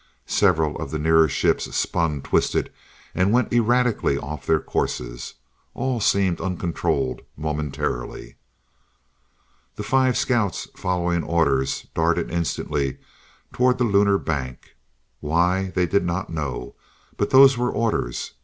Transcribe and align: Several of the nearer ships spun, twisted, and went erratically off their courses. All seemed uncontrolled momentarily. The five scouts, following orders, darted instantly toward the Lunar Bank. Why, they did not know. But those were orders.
Several 0.25 0.75
of 0.77 0.89
the 0.89 0.97
nearer 0.97 1.27
ships 1.27 1.75
spun, 1.75 2.23
twisted, 2.23 2.71
and 3.13 3.31
went 3.31 3.53
erratically 3.53 4.17
off 4.17 4.47
their 4.47 4.59
courses. 4.59 5.35
All 5.75 5.99
seemed 5.99 6.41
uncontrolled 6.41 7.21
momentarily. 7.37 8.35
The 9.75 9.83
five 9.83 10.17
scouts, 10.17 10.67
following 10.75 11.23
orders, 11.23 11.85
darted 11.93 12.31
instantly 12.31 12.97
toward 13.53 13.77
the 13.77 13.83
Lunar 13.83 14.17
Bank. 14.17 14.75
Why, 15.19 15.71
they 15.75 15.85
did 15.85 16.03
not 16.03 16.31
know. 16.31 16.73
But 17.15 17.29
those 17.29 17.55
were 17.55 17.69
orders. 17.71 18.33